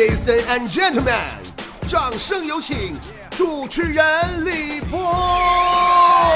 [0.00, 1.12] Ladies and gentlemen，
[1.86, 2.98] 掌声有请
[3.36, 4.98] 主持人李波。
[4.98, 6.30] 好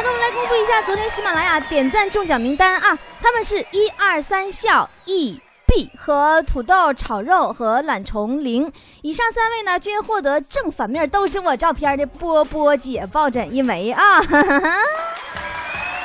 [0.00, 8.72] 的，我们来公布一下昨天喜马拉雅点赞中奖名单啊，他们是一二三笑 E B 和土豆炒肉和懒虫零，
[9.02, 14.22] 以上三位呢均获得正反面都是我照片的波波姐抱枕一枚啊。
[14.22, 14.78] 哈哈哈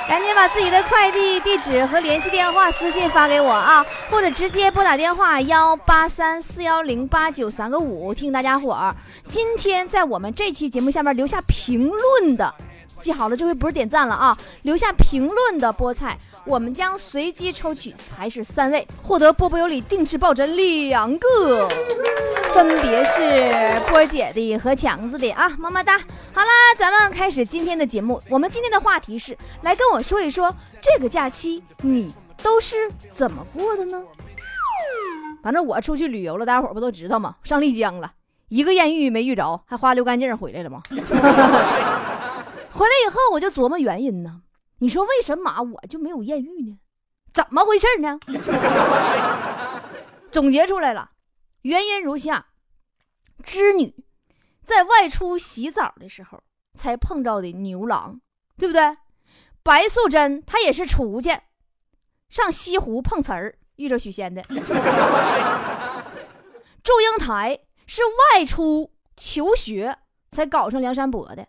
[0.07, 8.13] 赶紧把自己的快递地址和联系电话私信发给我啊，或者直接拨打电话幺八三四幺零八九三个五。
[8.13, 8.95] 听大家伙儿，
[9.27, 12.53] 今天在我们这期节目下面留下评论的。
[12.99, 14.35] 记好了，这回不是点赞了啊！
[14.63, 21.67] 留下评论的菠菜，我们将随机抽取，才是三位获得波波有理定制抱枕两个，
[22.53, 23.21] 分别是
[23.89, 25.97] 波姐的和强子的啊，么么哒！
[26.33, 26.47] 好啦，
[26.77, 28.21] 咱们开始今天的节目。
[28.29, 34.01] 我们今天的话题是，来跟我说一说这个假期你都是怎么过的呢？
[35.43, 37.35] 反正我出去旅游了，大家伙不都知道吗？
[37.43, 38.13] 上丽江了，
[38.47, 40.81] 一个艳遇没遇着，还花溜干净回来了吗？
[42.71, 44.43] 回来以后，我就琢磨原因呢。
[44.79, 46.77] 你说为什么我就没有艳遇呢？
[47.33, 48.19] 怎么回事呢？
[50.31, 51.11] 总结出来了，
[51.61, 52.47] 原因如下：
[53.43, 53.95] 织女
[54.63, 58.19] 在外出洗澡的时候才碰着的牛郎，
[58.57, 58.97] 对不对？
[59.63, 61.37] 白素贞她也是出去
[62.29, 64.41] 上西湖碰瓷儿遇着许仙的。
[66.83, 68.01] 祝英台是
[68.33, 69.97] 外出求学
[70.31, 71.47] 才搞上梁山伯的。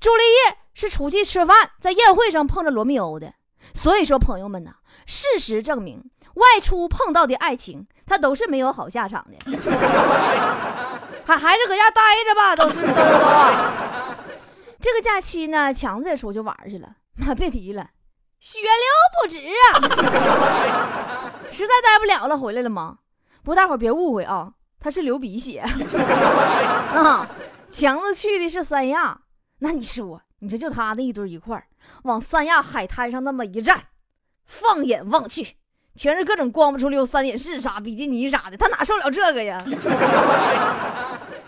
[0.00, 3.32] 朱丽叶是出去吃饭，在宴会上碰着罗密欧的。
[3.74, 4.70] 所以说，朋友们呐，
[5.06, 9.36] 事实证明，外出碰到的爱情，他都是没有好下场的。
[11.26, 14.16] 还还是搁家待着吧，都是都都啊。
[14.80, 16.88] 这个假期呢，强子也出去玩去了。
[17.16, 17.90] 妈，别提了，
[18.40, 18.68] 血流
[19.20, 21.32] 不止啊！
[21.50, 22.98] 实在待不了了，回来了吗？
[23.42, 27.28] 不，大伙别误会啊，他是流鼻血啊。
[27.68, 29.22] 强子去的是三亚。
[29.60, 31.66] 那你说，你说就他那一堆一块儿
[32.04, 33.84] 往三亚海滩上那么一站，
[34.44, 35.56] 放眼望去，
[35.96, 39.60] 全是各种光不出溜三点式啥比基尼啥的，他哪受了这个呀？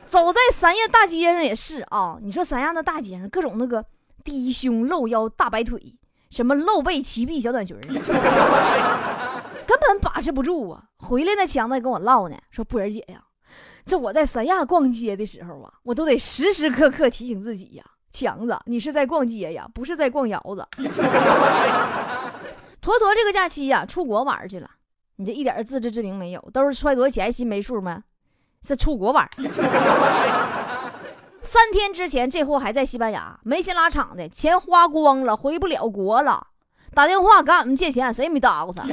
[0.07, 3.85] 走在三亚大街上也是啊，你说三亚那大街上各种那个
[4.25, 5.97] 低胸露腰大白腿，
[6.31, 10.83] 什么露背齐臂小短裙， 根本把持不住啊！
[10.99, 13.23] 回来那强子还跟我唠呢，说波儿姐呀，
[13.87, 17.85] 这我在三亚逛街的时候啊，我都得时时刻刻提醒自己呀。
[18.11, 20.67] 强子，你是在逛街呀，不是在逛窑子。
[22.81, 24.69] 坨坨这个假期呀，出国玩去了。
[25.17, 28.03] 你这一点自知之明没有，都是揣多少钱心没数吗？
[28.63, 29.29] 是出国玩。
[31.43, 36.49] 三天之前，这货还在西班牙，没心拉场的，钱花光了，回不了国了。
[36.95, 38.85] 打电话跟俺们借钱，谁也没搭过他。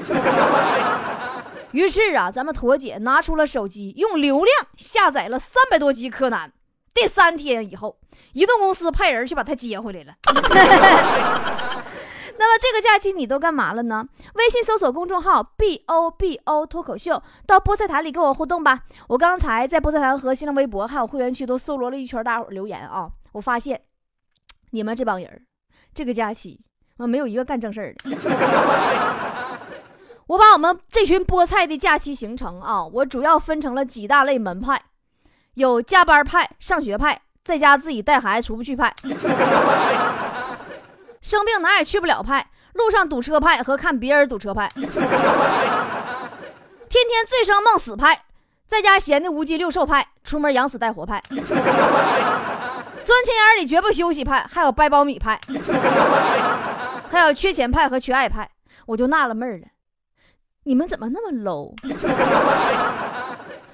[1.71, 6.51] 于是啊，咱们坨姐拿出了手机，用流量下载了三百多集柯南。
[6.93, 7.97] 第三天以后，
[8.33, 10.15] 移动公司派人去把他接回来了。
[12.39, 14.07] 那么这个假期你都干嘛了呢？
[14.35, 18.81] 微信搜索公众号 “b o b o 脱口秀”，到菠菜坛里跟我互动吧。
[19.07, 23.81] 我刚才在菠菜坛和新浪微博还有会员区都搜罗了一圈大伙留言啊，我发现
[24.69, 25.45] 你们这帮人
[25.95, 26.59] 这个假期
[26.97, 28.11] 啊没有一个干正事儿的。
[30.27, 34.79] 我把我们这群菠菜的假期行程啊，我主要分成了几大类门派。
[35.57, 38.93] 有加班派、上学派，在家自己带孩子出不去派，
[41.19, 44.87] 生病哪也去不了派，路上堵车派和看别人堵车派， 天
[47.09, 48.25] 天醉生梦死派，
[48.67, 51.43] 在家闲的无鸡六兽派，出门养死带活派， 钻
[53.25, 55.41] 钱眼里绝不休息派，还有掰苞米派，
[57.09, 58.47] 还有缺钱派和缺爱派，
[58.85, 59.65] 我就纳了闷了，
[60.65, 61.73] 你们怎么那么 low？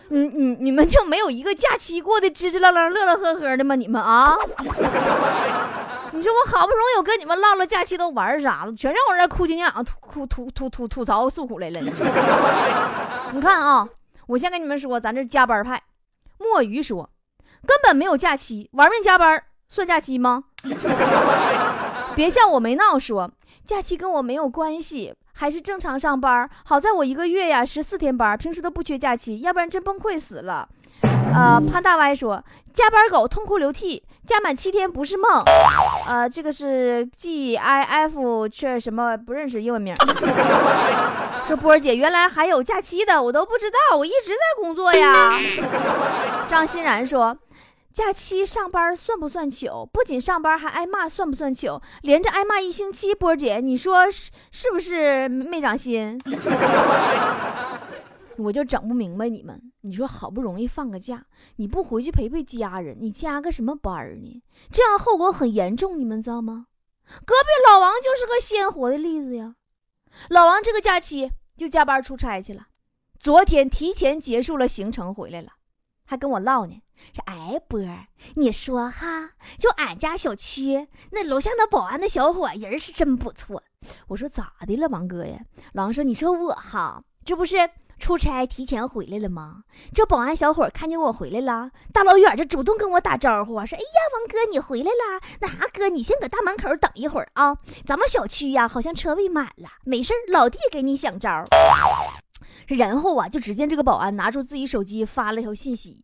[0.09, 3.75] 你你你们就没有一个假期过得支支楞楞、乐乐呵呵的吗？
[3.75, 4.35] 你们啊，
[6.11, 11.79] 你说我好不容易我跟你们唠唠假期都玩啥了，全让我这哭唧娘吐吐吐吐吐槽诉苦来了。
[13.33, 13.88] 你看啊，
[14.27, 15.81] 我先跟你们说，咱这加班派，
[16.38, 17.09] 墨鱼说
[17.65, 20.44] 根本没有假期，玩命加班算假期吗？
[22.15, 23.31] 别笑我没闹，说
[23.65, 25.15] 假期跟我没有关系。
[25.33, 30.68] 还是正常上班，好在我一个月呀十四天班，平时都不缺假期，要不然真崩溃死了。
[31.35, 32.41] 呃，潘大歪说
[32.71, 35.44] 加班狗痛哭流涕，加满七天不是梦。
[36.07, 39.95] 呃，这个是 G I F 却什么不认识英文名。
[41.45, 45.38] 说波儿姐原来还有假期的，我都不知道，我一直在工作呀。
[46.47, 47.35] 张欣然说。
[47.94, 49.86] 假期上班算不算糗？
[49.86, 51.80] 不仅上班还挨骂，算不算糗？
[52.01, 56.19] 连着挨骂一星期，波姐，你说是是不是没长心？
[58.38, 61.24] 我就整不明白你们你说好不容易放个假，
[61.57, 64.42] 你不回去陪陪家人，你加个什么班呢？
[64.72, 66.66] 这样后果很严重，你们知道吗？
[67.24, 69.54] 隔壁老王就是个鲜活的例子呀。
[70.30, 72.69] 老王这个假期就加班出差去了，
[73.19, 75.50] 昨天提前结束了行程回来了，
[76.06, 76.81] 还跟我唠呢，
[77.13, 83.63] 说：“哎，波儿，你说哈，就俺家小区那楼下那保安的小伙人是真不错。”
[84.07, 85.40] 我说：“咋的了，王哥呀？”
[85.74, 87.69] 老王说：“你说我哈，这不是。”
[88.00, 89.63] 出差提前回来了吗？
[89.94, 95.22] 这保安小伙看见我回来了，大老远就主动跟我打招呼啊，说：“哎呀，王哥你回来啦！
[95.40, 97.56] 那啥哥，你先搁大门口等一会儿啊，
[97.86, 101.45] 咱们小区呀好像车位满了，没事老弟给你想招。”
[102.68, 106.04] 然后啊，就只见这个保安拿出自己手机发了条信息，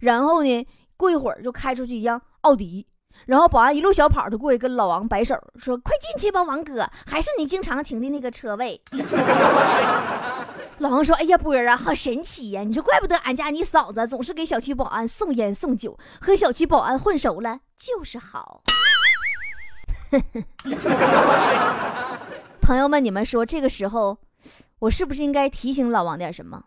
[0.00, 0.66] 然后呢，
[0.96, 2.86] 过一会儿就开出去一辆奥迪，
[3.26, 8.80] 然后保安一路小跑就过去跟老王摆手，说：“快进去吧，王哥，还是你经常停的那个车位。
[10.78, 12.62] ”老王说：“哎呀，波儿啊，好神奇呀！
[12.62, 18.62] 你说，怪不得俺家你嫂子总是给小区保安送烟送酒，和小区保安混熟了就是好。
[22.60, 24.18] ”朋友们，你们说这个时候，
[24.80, 26.62] 我是不是应该提醒老王点什么？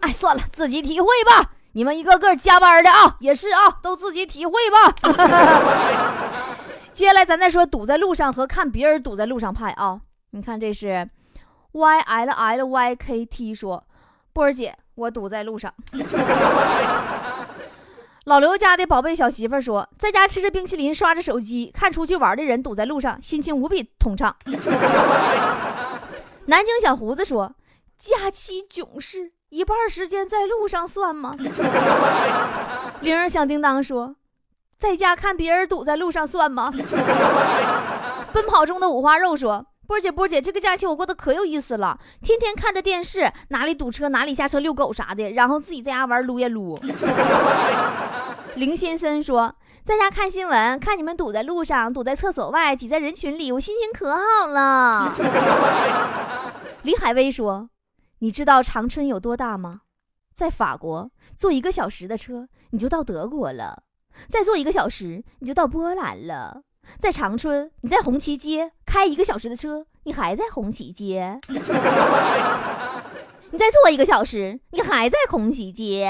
[0.00, 1.52] 哎，算了，自己体会吧。
[1.72, 4.92] 你们一个个加班的啊，也是啊，都自己体会吧。
[6.92, 10.00] 接下来咱再说堵在路上和看别人堵在路上派啊。
[10.30, 11.08] 你看，这是。
[11.72, 13.84] y l l y k t 说
[14.34, 15.72] ：“波儿姐，我堵在路上。
[18.26, 24.34] ”老刘家的宝贝小媳妇说：“在家吃着冰淇淋，刷着手机，看出去玩的人堵在路上，心情无比通畅。
[26.46, 27.54] ”南京小胡子说
[27.96, 31.34] ：“假期囧事，一半时间在路上算吗？”
[33.02, 34.16] 铃儿响叮当说
[34.78, 36.72] ：“在家看别人堵在路上算吗？”
[38.32, 39.66] 奔跑中的五花肉说。
[39.86, 46.78] 波姐，波姐，这个假期我过得可有意思了，天天看着电视，哪里堵车哪里下车遛狗啥的，然后自己在家玩撸呀撸。
[48.54, 49.52] 林先生说，
[49.82, 55.12] 在家看新闻，看你们堵在路上，堵在厕所外，挤在人群里，我心情可好了。
[56.82, 57.68] 李海威说，
[58.22, 59.80] 你知道长春有多大吗？
[60.34, 63.82] 在法国坐一个小时的车，你就到德国了；
[64.28, 66.62] 再坐一个小时，你就到波兰了。
[66.98, 71.40] 在长春，你在红旗街开一个小时的车，你还在红旗街；
[73.50, 76.04] 你再坐一个小时，你还在红旗街。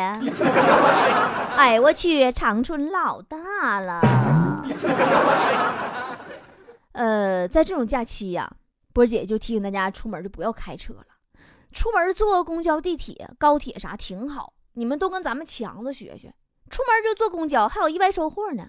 [1.56, 4.64] 哎，我去，长春老大了。
[6.92, 8.50] 呃，在这种假期呀，
[8.92, 11.04] 波姐就提醒大家，出门就不要开车了，
[11.72, 14.52] 出门坐公交、地铁、高铁啥挺好。
[14.75, 16.32] 你们都跟咱们强子学学，
[16.70, 18.69] 出门就坐公交，还有意外收获呢。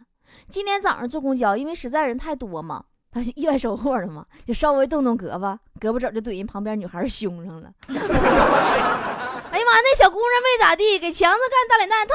[0.49, 7.71] 今天早上坐公交，因为实在人太多嘛，他就意外收获了嘛，就稍微动动胳膊，胳膊肘就怼人旁边女孩胸上了。
[7.89, 12.13] 哎呀妈，那小姑娘没咋地，给强子干大脸蛋透。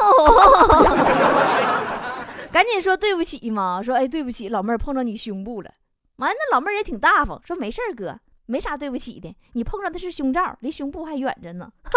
[2.50, 5.70] 赶紧说对不起嘛，说哎对不起，老妹儿碰着你胸部了。
[6.16, 11.68] 完，那老妹儿也挺大方，说没事儿哥，没啥对不起的，你碰上的是胸罩，离胸部还远着呢。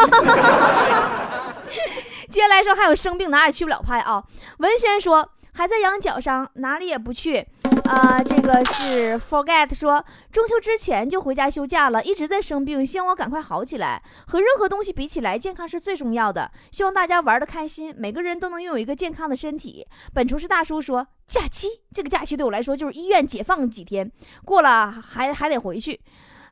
[2.29, 4.23] 接下来说还有生病哪也去不了派啊。
[4.57, 5.31] 文轩说。
[5.51, 7.45] 还在养脚伤，哪里也不去，
[7.83, 10.01] 啊，这个是 forget 说
[10.31, 14.01] 中秋之前就回家休假了，一直在生病，希望我赶快好起来。
[14.27, 16.49] 和任何东西比起来，健康是最重要的。
[16.71, 19.85] 希望大家玩的开心，每个人都能拥有一个健康的身体。
[20.13, 24.09] 本厨师大叔说，假期这个假期对我来说就是医院解放几天，
[24.45, 25.99] 过了还还得回去。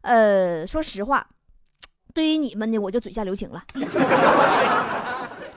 [0.07, 1.27] 呃，说实话，
[2.13, 3.61] 对于你们呢，我就嘴下留情了。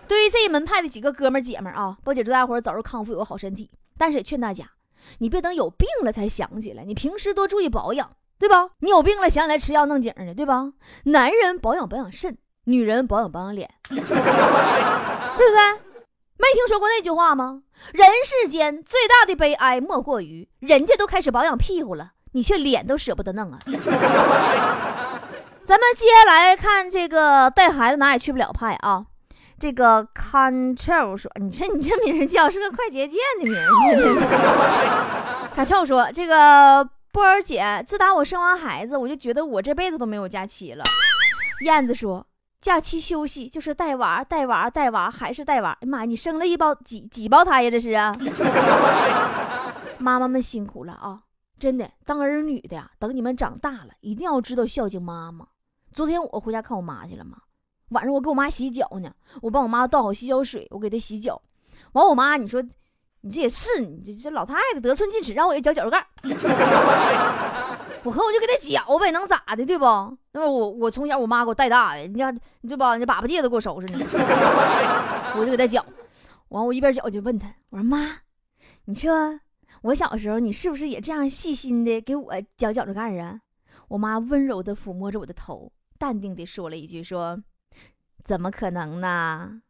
[0.08, 3.70] 对于这一门派的几个哥们姐们啊，波姐祝大伙早日康复，有个好身体。
[3.96, 4.68] 但是也劝大家，
[5.18, 8.70] 你别等有病了才想起来，你平时多注意保养，对吧？
[8.80, 10.72] 你有病了想起来吃药弄景的，对吧？
[11.04, 15.72] 男人保养保养肾，女人保养保养脸， 对不对？
[16.38, 17.62] 没听说过那句话吗？
[17.92, 23.58] 人世间最大的悲哀莫过于人家都开始保养屁股了，你却脸都舍不得弄啊。
[25.64, 29.04] 咱们接下来看这个带孩子哪也去不了派啊。
[29.58, 33.54] 这个 control 说：“你这你这名叫是个快捷键的名。
[35.54, 40.82] ”control 说：“这个波儿姐，自打我生完孩子，我就觉得我这辈子都没有假期了。”
[41.62, 42.26] 燕子说
[42.62, 45.76] ：“假期休息就是带娃，带娃，带娃，还是带娃。
[45.82, 47.70] 哎妈，你生了一包几几胞胎呀？
[47.70, 48.12] 这是啊！
[49.98, 51.20] 妈妈们辛苦了啊！
[51.60, 55.46] 真的，当儿女的呀，等你们长大了，一定要知道孝敬妈妈。
[55.92, 57.36] 昨天我回家看我妈去了嘛？”
[57.90, 59.12] 晚上我给我妈洗脚呢，
[59.42, 61.40] 我帮我妈倒好洗脚水，我给她洗脚。
[61.92, 62.62] 完，我妈你说，
[63.20, 66.06] 你这也是，你这这老太太得寸进尺，让我给脚脚盖
[68.02, 69.84] 我和我就给她搅呗，能咋的，对不？
[70.32, 72.96] 那我我从小我妈给我带大的，你家对吧？
[72.96, 73.98] 你粑粑戒都给我收拾呢，
[75.36, 75.84] 我就给她搅。
[76.48, 78.18] 完，我一边搅就问她，我说妈，
[78.84, 79.40] 你说
[79.82, 83.40] 我小时候你是不是也这样细心的给我搅饺子盖啊？
[83.88, 87.42] 我妈温柔的抚摸着我的头，淡定的说了一句，说
[88.22, 89.62] 怎么可能呢，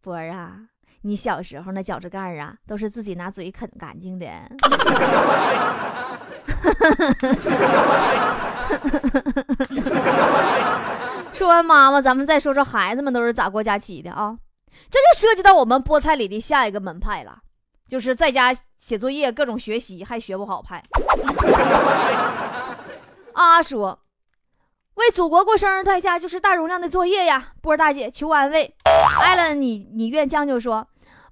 [0.00, 0.68] 波儿啊，
[1.02, 4.26] 你小时候那饺子盖啊都是自己拿嘴啃干净的。
[11.32, 14.38] 说完妈妈，咱们再说说孩子们都是咋过假期的啊？
[14.90, 17.42] 这就涉及到我们菠菜里的下一个门派了，
[17.88, 20.82] 就是在家写作业、各种学习还学不好派。
[23.32, 24.00] 啊说，
[24.94, 27.52] 为祖国过生日代价就是大容量的作业呀。
[27.60, 28.74] 波大姐求安慰。
[29.20, 30.88] 艾伦，你你愿将就说。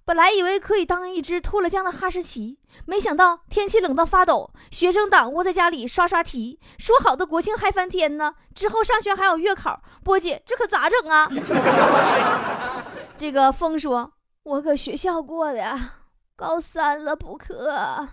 [0.07, 6.61] 本来以为可以当一只脱了缰的哈士奇，没想到天气冷到发抖，学生党窝在家里刷刷题。
[6.77, 8.35] 说好的国庆嗨翻天呢？
[8.55, 11.27] 之后上学还有月考，波姐这可咋整啊？
[13.17, 14.13] 这个风说
[14.45, 15.75] ：“我搁学校过的，
[16.37, 18.09] 高三了补课。”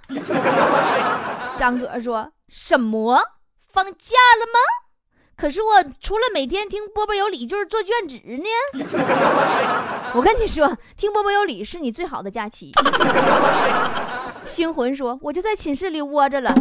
[1.57, 3.19] 张哥说什么？
[3.71, 4.59] 放假了吗？
[5.37, 8.47] 可是我除了每天听波波有理，就是做卷子呢。
[10.13, 12.71] 我跟你说，听波波有理是你最好的假期。
[14.45, 16.53] 星魂说，我就在寝室里窝着了。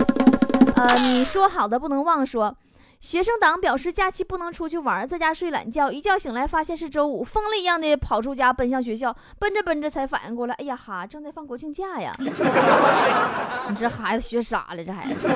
[0.77, 2.57] 呃，你说好的不能忘说。
[3.01, 5.91] 学生党表示假期不能出去玩，在家睡懒觉。
[5.91, 12.15] 一觉醒来发现是周五，疯了一样的跑出家奔向学校，奔着奔着才反应过来，哎呀哈，正在放国庆假呀！
[12.19, 12.27] 你
[13.75, 15.27] 这孩子学傻了，这孩子。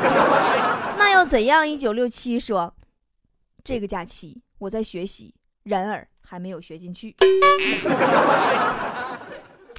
[0.99, 1.67] 那又怎样？
[1.67, 2.75] 一九六七说。
[3.65, 7.17] 这个假期我在学习，然而还没有学进去。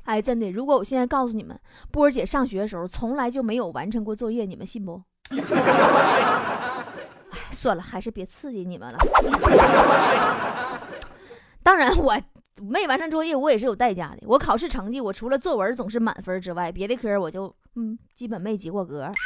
[0.06, 1.60] 哎，真的，如果我现在告诉你们，
[1.92, 5.04] 波儿姐上学的时候从来就没有完成过作业，你们信不？
[7.56, 8.98] 算了，还是别刺激你们了。
[11.64, 12.16] 当然，我
[12.62, 14.18] 没完成作业，我也是有代价的。
[14.28, 19.10] 我考试成绩，我除了作文总是满分之外，别的科我就嗯，基本没及过格。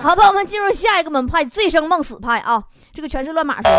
[0.00, 2.62] 好，吧，我们，进入下一个门派——醉生梦死派啊！
[2.92, 3.70] 这个全是乱码说。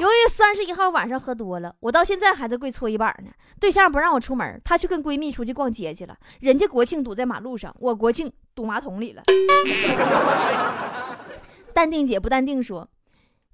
[0.00, 3.30] 由于三十一号晚上喝多了，我到现在还在跪搓衣板呢。
[3.58, 6.14] 对象不让我出门，她去跟闺蜜出去逛街去了。
[6.40, 9.22] 人家国庆堵在马路上，我国庆堵马桶里了。
[11.72, 12.88] 淡定姐不淡定说：“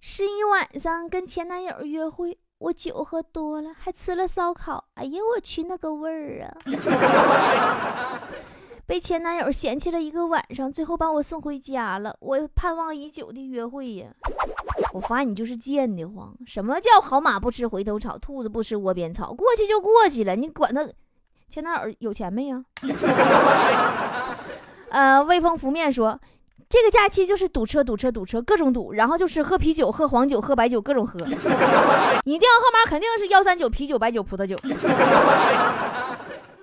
[0.01, 4.85] 十一晚上跟前男友约会，我酒喝多了，还吃了烧烤。
[4.95, 6.53] 哎呀，我去那个味儿啊！”
[8.85, 12.17] 被前男友嫌弃了一个晚上，最后把我送回家了。
[12.21, 14.07] 我盼望已久的约会呀！
[14.95, 16.35] 我发现你就是贱的慌。
[16.47, 19.33] 什么叫好马不吃回头草，兔子不吃窝边草？
[19.35, 20.89] 过去就过去了，你管他
[21.51, 22.65] 前男友有钱没呀？
[24.89, 26.19] 呃，微风拂面说，
[26.69, 31.19] 这个假期就是堵车，堵车，堵车，各种堵，然后就是喝啤酒、喝黄酒、喝白酒，各种喝。
[32.25, 34.55] 你电话号码肯定是幺三九啤酒、白酒、葡萄酒。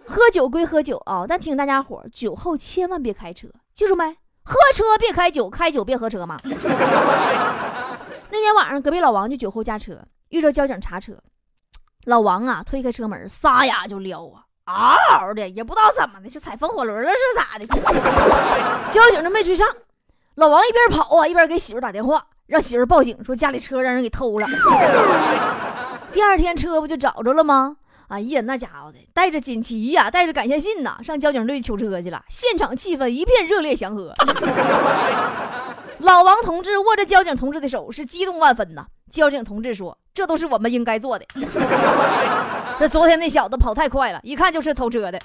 [0.05, 4.05] 喝酒归喝酒啊，但提醒大家伙酒后千万别开车，记住没？
[4.43, 6.37] 喝车别开酒，开酒别喝车嘛。
[8.29, 11.13] 那天晚上，隔壁老王就酒后驾车，遇着交警查车，
[12.05, 17.65] 老王啊推开车门，撒丫就撩啊，嗷嗷的，也不知道怎么的，是踩风火轮了是咋的？
[18.91, 19.67] 交警都没追上，
[20.35, 24.47] 老王一边跑啊，一边给媳妇打电话，让媳妇报警，说家里车让人给偷了。
[26.11, 27.77] 第二天车不就找着了吗？
[28.07, 32.23] 哎呀，那家伙的带着锦旗呀，带着感谢信呐，上交警队取车去了。
[32.29, 34.13] 现场气氛一片热烈祥和。
[35.99, 38.85] 老王同志握着交警同志的手，是激动万分呐。
[39.09, 41.25] 交警同志说：“这都是我们应该做的。
[42.77, 45.19] 这昨天那小子跑太快了，一看就是偷车的。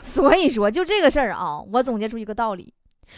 [0.00, 2.72] 所以说，就这个事儿啊，我总结出一个道理，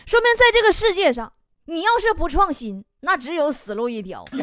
[0.07, 1.33] 说明在这个世界上，
[1.67, 4.25] 你要是不创新，那只有死路一条。”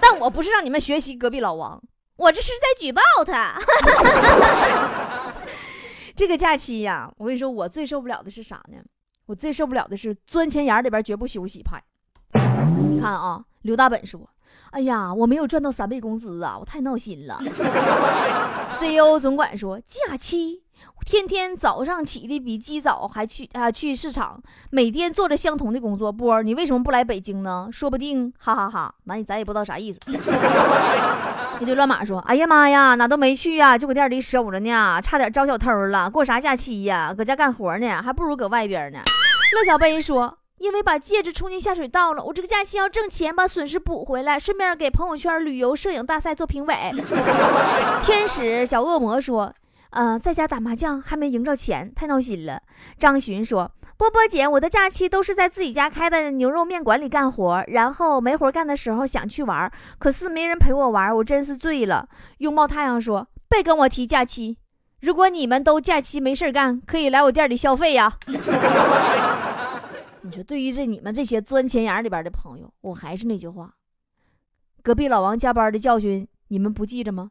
[0.00, 1.82] 但我不是让你们学习隔壁老王，
[2.16, 3.58] 我这是在举报他。
[6.16, 8.78] 这个假期呀，我跟你说，我最受不了的是啥呢？
[9.26, 11.82] 我最受不了的是钻钱眼里边绝不休息派。
[12.34, 14.20] 你看啊，刘大本说
[14.70, 17.40] ：“哎呀，我没有赚到三倍工资啊，我太闹心了。
[18.78, 20.63] ”CEO 总管说：“假期。”
[21.04, 24.40] 天天早上起的比鸡早，还去啊去市场，
[24.70, 26.10] 每天做着相同的工作。
[26.10, 27.68] 波儿，你为什么不来北京呢？
[27.70, 30.00] 说不定，哈哈哈，那咱也不知道啥意思。
[31.60, 36.10] 一堆乱码说：“哎呀妈呀，哪都没去呀，就搁店里守着呢，差点招小偷了。
[36.10, 37.14] 过啥假期呀？
[37.16, 38.98] 搁家干活呢，还不如搁外边呢。”
[39.54, 46.74] 乐小贝说：“因为把戒指冲进下水道了，我这个假期要挣钱把损失补回来，顺便给朋友圈旅游摄影大赛做评委。
[48.02, 49.52] ”天使小恶魔说。
[49.94, 52.60] 呃，在家打麻将还没赢着钱，太闹心了。
[52.98, 62.08] 张巡说：“波波姐，我的假期都是在自己家开的牛肉面馆里干活，然后没活干的时候想去玩，可是没人陪我玩，我真是醉了。”
[62.38, 64.58] 拥抱太阳说：“别跟我提假期，
[65.00, 68.12] 如果你们都假期没事干，可以来我店里消费呀。
[70.22, 73.74] ”你说，对于这你们这些钻钱眼里边的朋友，我还是那句话，
[74.82, 77.30] 隔壁老王加班的教训，你们不记着吗？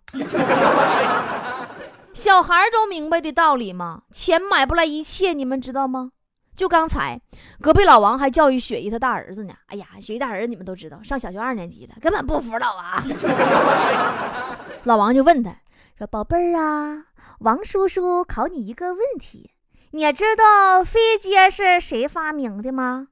[2.14, 4.04] 小孩都明白的道理吗？
[4.12, 6.12] 钱买不来一切，你们知道吗？
[6.56, 7.20] 就刚才，
[7.60, 9.54] 隔壁老王还教育雪姨他大儿子呢。
[9.66, 13.04] 哎呀，雪姨大儿子你们都知道，上小学二年级了，根本不服老王。
[14.86, 15.56] 老王就问他
[15.98, 17.06] 说：“宝贝儿啊，
[17.40, 19.52] 王叔叔考你一个问题，
[19.92, 23.08] 你知道飞机是谁发明的吗？”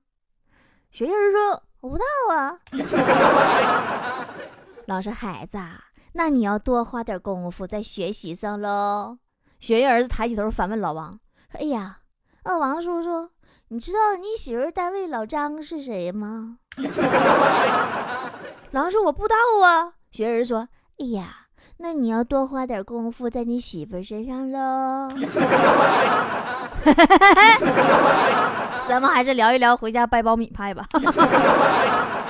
[0.91, 2.59] 雪姨说：“我不知道啊。
[4.85, 5.57] ”老师，孩子。
[6.13, 9.17] 那你要多花点功夫在学习上喽。
[9.59, 11.19] 雪月儿子抬起头反问老王
[11.51, 11.99] 说：“哎呀，
[12.43, 13.29] 呃，王叔叔，
[13.69, 16.57] 你知道你媳妇单位老张是谁吗？”
[18.71, 20.67] 老王说：“我不知道啊。”雪月儿说
[20.99, 25.09] ：“哎呀，那你要多花点功夫在你媳妇身上喽。
[28.89, 30.85] ”咱们还是聊一聊回家掰苞米派吧。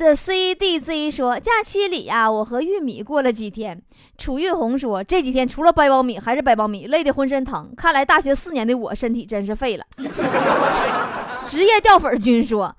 [0.00, 3.80] 的 C D Z 说，假期里呀，我和玉米过了几天。
[4.18, 7.72] 楚玉红说，这几天除了掰苞米还是掰苞米，累得浑身疼。
[7.76, 9.84] 看来大学四年的我身体真是废了。
[11.46, 12.74] 职业掉粉君说，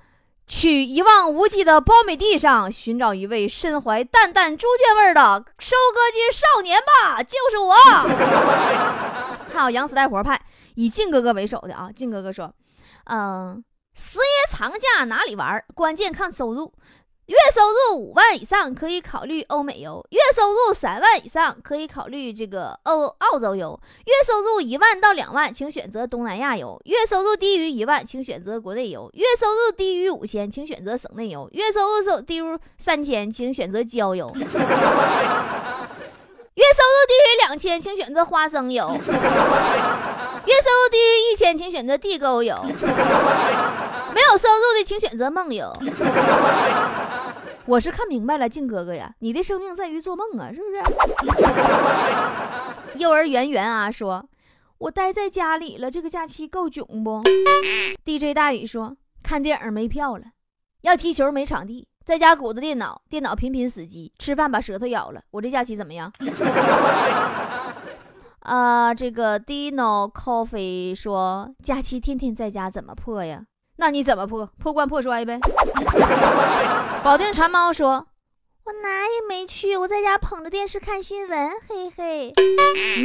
[0.47, 7.73] 去一望无际的苞米地上寻找一位身怀淡淡猪圈味的收割机少年吧，就是我。
[9.53, 10.41] 还有杨死带活派，
[10.75, 12.53] 以靖哥哥为首的啊，靖哥哥说，
[13.05, 13.63] 嗯，
[13.93, 15.63] 十一长假哪里玩？
[15.75, 16.73] 关键看收入。
[17.31, 34.59] 月收入五万以上可以考虑欧美游，月收入三万以上可以考虑这个欧澳洲游，月收入一万到两万请选择东南亚游，月收入低于一万请选择国内游，月收入低于五千请选择省内游，月收入收低于三千请选择郊游，月收入
[37.07, 42.61] 低于两千请选择花生油，月收入低于一千请选择地沟油，
[44.13, 45.73] 没有收入的请选择梦游。
[47.71, 50.83] 我是看明白了，静哥哥呀，你的生命在于做梦啊，是不是？
[52.99, 54.27] 幼儿园园啊说，
[54.77, 57.21] 我待在家里了，这个假期够囧不
[58.03, 60.25] ？DJ 大宇说，看电影没票了，
[60.81, 66.11] 要踢球没场地，在家鼓捣电脑，电脑频频死机，吃饭把舌头咬了，我这假期怎么样？
[68.39, 73.45] 啊，这个 Dino Coffee 说，假期天天在家怎么破呀？
[73.77, 74.47] 那你怎么破？
[74.59, 75.39] 破罐破摔呗。
[77.03, 78.05] 保定馋猫说
[78.65, 82.31] ：“我哪也没去，我在家捧着电视看新闻，嘿嘿。”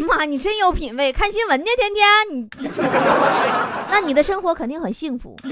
[0.07, 2.48] 妈，你真有品位，看新闻呢，天天你。
[3.90, 5.35] 那你的生活肯定很幸福。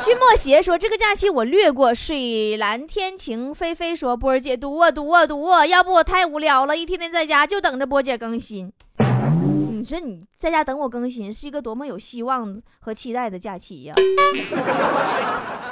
[0.00, 8.72] 君莫邪说：“这个假期我略过。”水蓝天晴菲菲说：“波儿姐读啊读啊读啊，要不我太无聊了，一天天在家就等着波姐更新。”
[9.78, 13.94] 你说你在家等我更新，是一个多么有希望和期待的假期呀！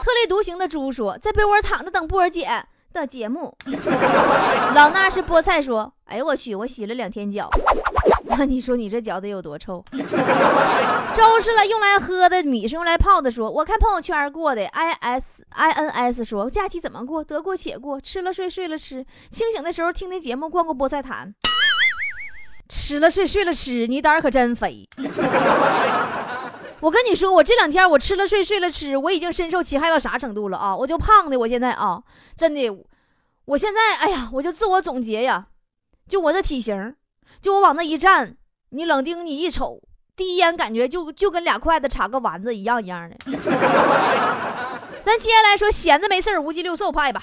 [0.05, 2.49] 特立独行的猪说，在被窝躺着等波儿姐
[2.93, 3.53] 的节目。
[4.77, 7.51] 老衲是菠菜说，哎呦我去，我洗了两天脚，
[8.39, 9.85] 那你说你这脚得有多臭？
[9.93, 13.29] 粥是了用来喝的，米是用来泡的。
[13.29, 17.25] 说我看朋友圈过的，i s i n s 说假期怎么过？
[17.25, 21.35] 得过且过，吃了睡，睡了吃，清醒的时候听听节目，逛逛菠菜坛。
[22.69, 24.89] 吃了睡，睡了吃，你胆儿可真肥！
[26.81, 30.77] 我跟你说，我这两天我吃了睡，睡了吃，我已经深受其害到啥程度了啊！
[30.77, 32.03] 我就胖的，我现在啊，
[32.37, 32.71] 真的，
[33.47, 35.47] 我现在哎呀，我就自我总结呀，
[36.09, 36.95] 就我这体型，
[37.41, 38.37] 就我往那一站，
[38.71, 39.81] 你冷丁你一瞅，
[40.15, 43.17] 第一眼感觉就就跟俩筷子插个丸子一样一样的。
[45.05, 47.23] 咱接下来说闲着没事无鸡六兽派吧。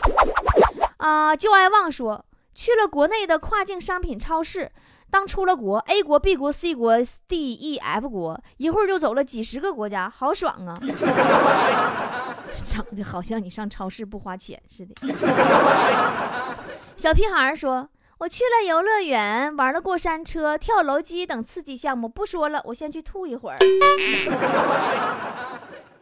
[0.98, 2.26] 啊，就爱旺说
[2.56, 4.72] 去了国内的跨境商品超市。
[5.14, 6.98] 当出了国，A 国、B 国、C 国、
[7.28, 10.74] D、E、F 国，一会儿就走了几十个国家，好爽啊！
[12.66, 14.96] 整的好像你上超市不花钱似的。
[16.98, 23.58] 小屁孩说：“我去了游乐园，玩了过山车、跳楼机等刺激项目，不说了，我先去吐一会儿。”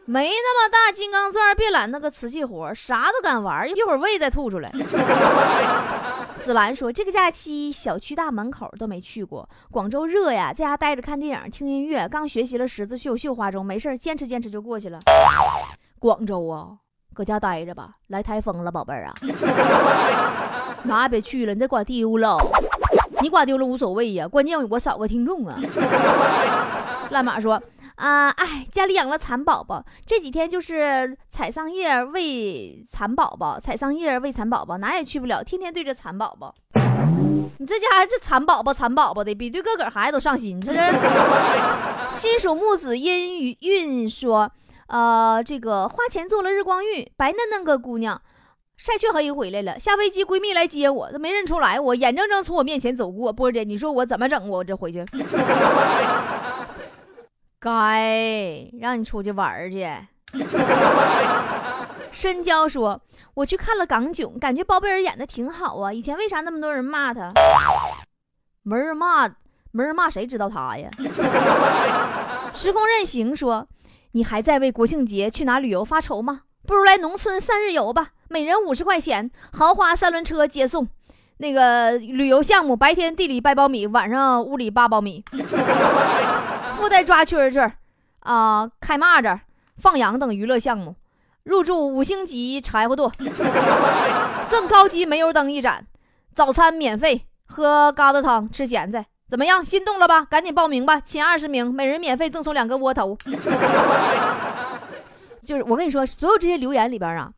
[0.04, 4.70] 没那么大金刚钻，别揽那个瓷器活，啥都敢玩，一会儿胃再吐出来。
[6.40, 9.48] 紫兰说：“这个假期小区大门口都没去过。
[9.70, 12.08] 广州热呀，在家待着看电影、听音乐。
[12.08, 14.98] 刚学习了十字绣绣花钟，没事儿坚持坚持就过去了。
[16.00, 16.70] 广州啊，
[17.14, 19.14] 搁家待着吧，来台风了，宝贝儿啊，
[20.82, 22.36] 哪也别去了，你再刮丢了。”
[23.22, 25.56] 你刮丢了无所谓呀，关键我少个听众啊。
[27.10, 27.62] 烂马说。
[27.96, 36.54] 啊，哎，家里养了蚕宝宝，这几天就是采桑叶喂蚕宝宝，采桑叶喂蚕宝宝，哪也去不了，天天对着蚕宝宝。
[37.58, 40.80] 你这家这蚕宝宝蚕宝宝的，比对个个孩子都上心，这是。
[42.10, 44.50] 新属木子阴雨韵说，
[44.88, 48.20] 呃，这个花钱做了日光浴，白嫩嫩个姑娘，
[48.76, 49.78] 晒黢黑回来了。
[49.78, 53.32] 下飞机闺蜜来接我，都没认出来我，眼睁睁从我面前走过。
[53.32, 54.48] 波姐，你说我怎么整？
[54.48, 55.04] 我这回去。
[57.64, 59.86] 该让你出去玩去。
[62.10, 63.00] 深交说
[63.34, 65.92] ：“我去看了港囧，感觉包贝尔演的挺好啊。
[65.92, 67.32] 以前为啥那么多人骂他？
[68.64, 69.28] 没人骂，
[69.70, 70.90] 没人骂，谁知道他呀？”
[72.52, 73.68] 时空任行说
[74.12, 76.40] ：“你还在为国庆节去哪旅游发愁吗？
[76.66, 80.88] 不如来农村三日游吧，每人五十块钱，豪华三轮车接送。
[81.38, 85.24] 那个旅游项目，白天地里掰苞米，晚上屋里扒苞米。”
[86.82, 87.74] 附带抓蛐蛐儿，
[88.18, 89.38] 啊，开蚂蚱、
[89.76, 90.96] 放羊等娱乐项目，
[91.44, 93.08] 入住五星级柴火垛，
[94.48, 95.86] 赠高级煤油灯一盏，
[96.34, 99.64] 早餐免费，喝疙瘩汤，吃咸菜，怎么样？
[99.64, 100.24] 心动了吧？
[100.24, 103.16] 赶紧报名吧，前二十名每人免费赠送两个窝头。
[105.40, 107.30] 就是我跟你说，所有这些留言里边啊，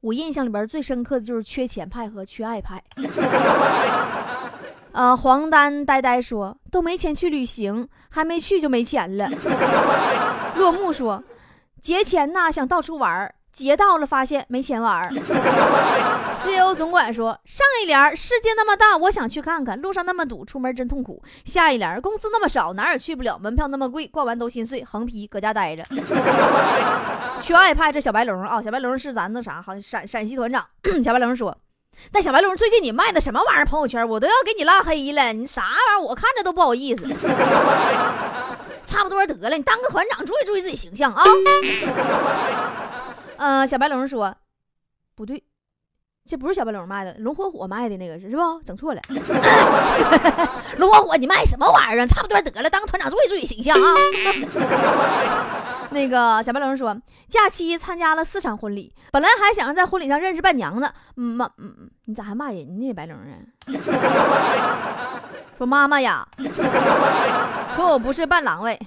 [0.00, 2.80] 我印象里边最深刻的就是缺钱派和缺爱派。
[4.92, 9.28] 呃，黄丹呆呆说都没钱去旅行，还没去就没钱了。
[10.56, 11.22] 落幕说
[11.80, 15.08] 节前呐想到处玩，节到了发现没钱玩。
[16.34, 21.22] CEO 总管说上一联世界那么大，我想去看看，路上那么堵，出门真痛苦。
[21.44, 25.84] 下一联工资那么少，哪也去不了，门票那么贵，逛完都心碎，横批搁家待着。
[27.40, 30.66] 缺爱派这小白龙啊，小白龙是咱那啥，好像陕陕西团长。
[31.02, 31.56] 小白龙说。
[32.12, 33.64] 但小白龙，最近你卖的什么玩意儿？
[33.64, 36.00] 朋友圈我都要给你拉黑了，你啥玩意儿？
[36.02, 37.04] 我看着都不好意思。
[38.86, 41.22] 差不多得了，你当个团长，注意注意自己形象啊。
[43.36, 44.34] 嗯， 小白龙说，
[45.14, 45.42] 不对，
[46.30, 48.62] 这不是小白龙卖的，龙火火卖的那个是是不？
[48.64, 49.00] 整错了。
[50.78, 52.06] 龙火火，你卖什么玩意儿？
[52.06, 53.94] 差不多得了，当个团长，注意注意形象啊。
[55.90, 60.88] 那个小白龙说，假期参加了四场婚礼，本来还想在婚礼上认识伴娘呢。
[61.16, 61.50] 妈，
[62.04, 62.92] 你咋还骂人呢？
[62.94, 63.34] 白龙啊？
[65.58, 66.24] 说妈妈呀，
[67.74, 68.80] 可我不是伴郎喂。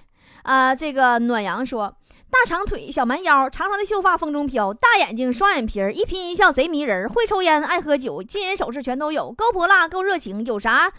[0.44, 1.94] 啊，这个暖阳说，
[2.34, 10.92] 大长腿，小蛮腰，长长的秀发风中飘，大眼睛，双眼皮儿，一颦一笑贼迷人，会抽烟，爱喝酒，金银首饰全都有，够泼辣，够热情，有啥？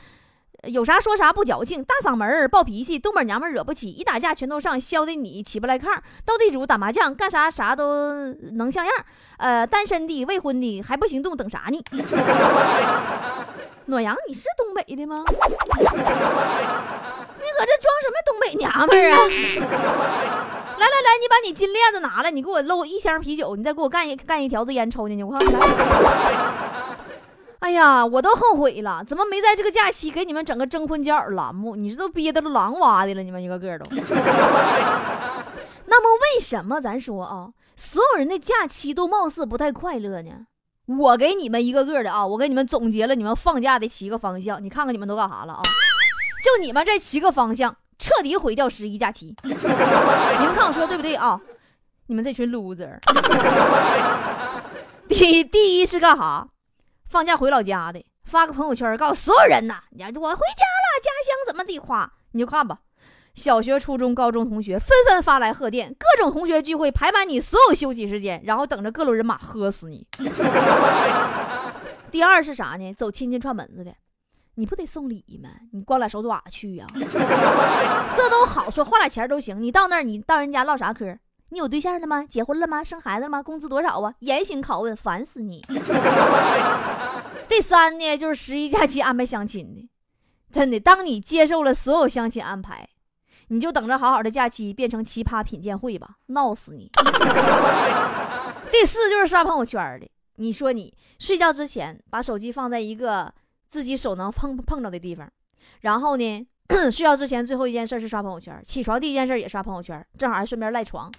[0.68, 5.98] 有啥说啥不矫情，大嗓门儿暴脾气，东北娘们惹不起，一打架全都上，削的你起不来炕。
[6.24, 8.94] 斗地主打麻将干啥啥都能像样。
[9.36, 11.84] 呃，单身的未婚的还不行动，等啥呢？
[13.86, 15.24] 暖阳，你是东北的吗？
[17.54, 19.18] 你搁这装什么东北娘们儿啊？
[20.76, 25.60] 来来来，你把你金链子拿来，你给我搂一箱啤酒，你再给我干一干一条子烟抽进去，我看看。
[27.60, 31.76] 哎呀，我都后悔了，怎么没在这个假期给你们整个征婚交友栏目？
[31.76, 33.86] 你这都憋的都狼哇的了，你们一个个都。
[35.86, 40.30] 那么为什么咱说啊，所有人的假期都貌似不太快乐呢？
[40.86, 45.62] 我给你们一个个的啊，我给你们总结了你们放假的七个方向，你看看你们都干啥了啊？
[46.44, 49.34] 就你们这七个方向，彻底毁掉十一假期。
[49.42, 51.40] 你们看我说对不对啊？
[52.08, 52.98] 你们这群 loser。
[55.08, 56.46] 第第一是干啥？
[57.08, 62.80] 放假回老家的，发个朋友圈告诉所有人呐，你我回家了，家乡怎么的夸，你就看吧。
[63.34, 70.06] 小学、初中、高中同学纷纷发来贺电，各种同学聚会排满你所有休息时间，然后等着各路人马喝死你。
[72.12, 72.92] 第二是啥呢？
[72.92, 73.94] 走亲戚串门子的，
[74.56, 75.50] 你不得送礼吗？
[75.72, 76.86] 你光俩手爪去呀？
[78.16, 79.60] 这都好说，花俩钱都行。
[79.62, 81.18] 你到那儿，你到人家唠啥嗑？
[81.50, 82.24] 你有对象了吗？
[82.24, 82.82] 结婚了吗？
[82.82, 83.42] 生孩子了吗？
[83.42, 84.14] 工资多少啊？
[84.20, 85.64] 严刑拷问，烦死你！
[87.48, 89.88] 第三呢，就是十一假期安排相亲的，
[90.50, 92.88] 真的，当你接受了所有相亲安排，
[93.48, 96.90] 你就等着好好的假期变成奇葩品鉴会吧，闹死你！
[98.72, 103.32] 第四就是刷朋友圈的，你说你睡觉之前把手机放在一个
[103.68, 105.30] 自己手能碰碰着的地方，
[105.80, 106.46] 然后呢？
[106.90, 111.12] 睡觉之前最后一件事是刷朋友圈，起床第一件事也刷朋友圈，正好还顺便赖床。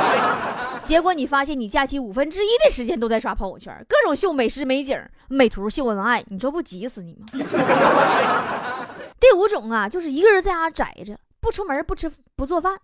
[0.82, 7.26] 结果你发现你假期五分之一的时间都在刷朋友圈，各种秀美食美景、美图秀恩爱，你说不急死你吗？
[9.20, 12.74] 第五种啊，就是一个人在家宅着，不出门，不吃不做饭，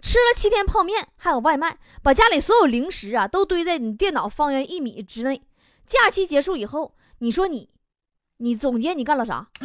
[0.00, 5.42] 吃了七天泡面，还有外卖，把家里所有零食啊都堆在你电脑方圆一米之内。
[5.84, 7.68] 假期结束以后，你说你。
[8.42, 9.46] 你总结你干了啥？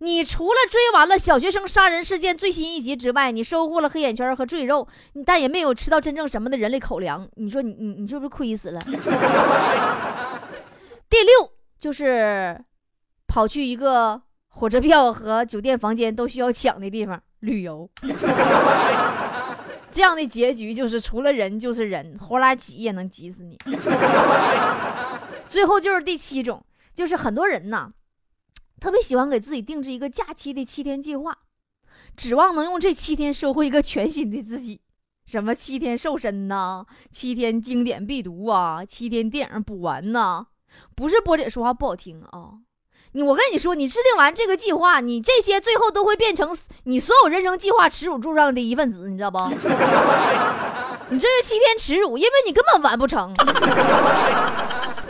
[0.00, 4.86] 你除了追完了小学生杀人事件最新一集之外，你收获了黑眼圈和赘肉，
[5.24, 7.28] 但也没有吃到真正什么的人类口粮。
[7.36, 8.80] 你说你你你是不是亏死了？
[11.08, 12.58] 第六就是
[13.26, 17.88] 跑去一个火车票和酒店房间都需要抢的地方旅游，
[19.92, 23.58] 这样的结局就是除了人就是人，活拉挤也能挤死你。
[25.48, 27.90] 最后就是第七种，就是很多人呐。
[28.78, 31.38] 特别喜欢给自己定制一个假期的七天计划，
[32.14, 34.82] 指望能用这七天收获一个全新的自己。
[35.24, 40.46] 什么七天瘦身呐，七天经典必读啊，七天电影补完呐。
[40.94, 42.60] 不是波姐说话不好听啊，
[43.12, 49.38] 你我跟你说，你制定完这个计划，你这些最后都会变成你所有人生计划耻辱柱上的一份子，你知道不？
[51.08, 53.32] 你这是七天耻辱，因为你根本完不成。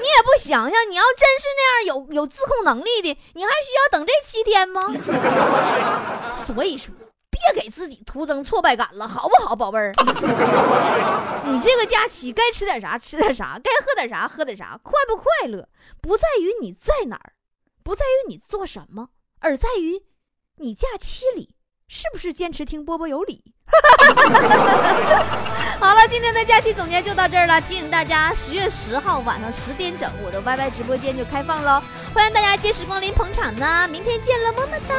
[0.06, 4.86] 你也不想想，你要真是那样有有自控能力的，你还需要等这七天吗？
[6.46, 6.94] 所以说，
[7.28, 9.92] 别给自己徒增挫败感了，好不好，宝贝儿？
[11.50, 15.68] 你这个假期该吃点啥吃点啥，该喝点啥喝点啥，快不快乐
[16.00, 17.32] 不在于你在哪儿，
[17.82, 19.08] 不在于你做什么，
[19.40, 20.04] 而在于
[20.58, 21.56] 你假期里
[21.88, 23.55] 是不是坚持听波波有理。
[23.66, 25.24] 哈
[25.78, 27.60] 好了，今天的假期总结就到这儿了。
[27.60, 33.86] 提醒大家，十月十号晚上十点整，我的 YY 直播间就开放喽，欢迎大家届时光临捧场呢。
[33.88, 34.94] 明天见了，么么哒。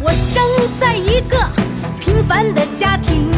[0.00, 0.44] 我生
[0.78, 1.38] 在一个
[1.98, 3.30] 平凡的家庭，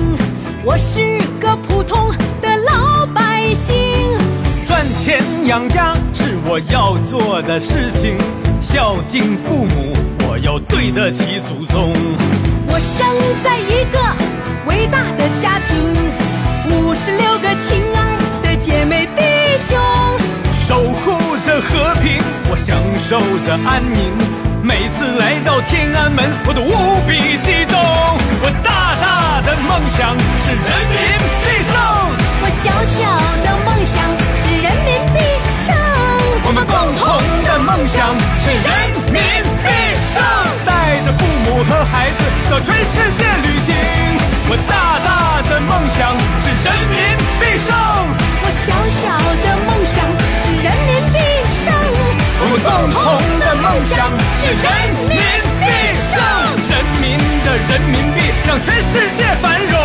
[0.65, 2.11] 我是个普通
[2.43, 4.19] 的老百姓。
[4.67, 8.19] 赚钱养家是我要做的事情，
[8.79, 9.93] 孝敬父母。
[10.29, 11.93] 我要对得起祖宗。
[12.69, 13.05] 我生
[13.43, 13.99] 在一个
[14.69, 15.75] 伟大的家庭，
[16.71, 19.23] 五十六个亲爱的姐妹弟
[19.59, 19.77] 兄，
[20.69, 21.11] 守护
[21.45, 24.15] 着和平，我享受着安宁。
[24.63, 26.71] 每次来到天安门，我都无
[27.03, 27.75] 比激动。
[28.45, 30.15] 我大大的梦想
[30.47, 31.28] 是人民
[57.69, 58.83] 人民币让全世
[59.19, 59.79] 界繁荣。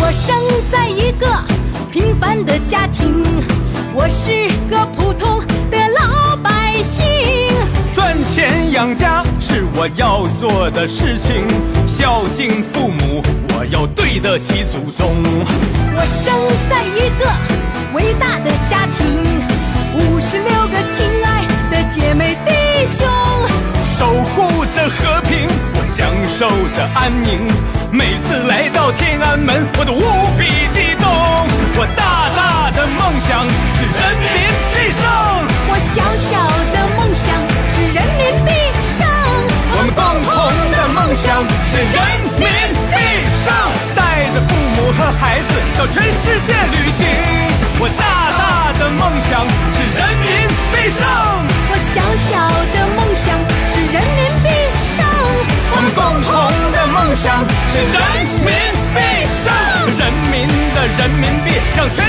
[0.00, 0.34] 我生
[0.72, 1.26] 在一个
[1.92, 3.22] 平凡的家庭，
[3.94, 5.40] 我是个普通
[6.82, 7.04] 心。
[7.94, 11.46] 赚钱养家是我要做的事情，
[11.86, 13.22] 孝敬父母，
[13.54, 15.10] 我要对得起祖宗。
[15.94, 16.32] 我生
[16.70, 17.26] 在一个
[17.94, 19.22] 伟大的家庭，
[19.94, 23.04] 五十六个亲爱的姐妹弟兄，
[23.98, 26.06] 守护着和平，我享
[26.38, 27.46] 受着安宁。
[27.90, 29.98] 每次来到天安门，我都无
[30.38, 31.08] 比激动。
[31.80, 34.28] 我大大的梦想是人民
[34.74, 35.02] 必胜，
[35.78, 36.34] 小小
[36.74, 37.24] 的梦想
[37.70, 38.50] 是人民币
[38.98, 39.06] 上，
[39.70, 40.34] 我们共同
[40.74, 41.38] 的梦想
[41.70, 41.96] 是人
[42.34, 42.50] 民
[42.90, 42.98] 币
[43.46, 43.54] 上。
[43.94, 47.06] 带着父母和孩子到全世界旅行，
[47.78, 48.02] 我大
[48.34, 50.26] 大的梦想是人民
[50.74, 51.06] 币上，
[51.70, 52.34] 我小小
[52.74, 53.38] 的梦想
[53.70, 54.50] 是人民币
[54.82, 55.06] 上。
[55.70, 56.34] 我们共同
[56.74, 58.02] 的梦想是人
[58.42, 58.50] 民
[58.94, 58.98] 币
[59.30, 59.54] 上，
[59.94, 60.42] 人民
[60.74, 62.02] 的人民币让全